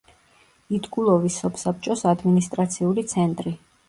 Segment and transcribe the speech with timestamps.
[0.77, 3.55] იტკულოვის სოფსაბჭოს ადმინისტრაციული ცენტრი.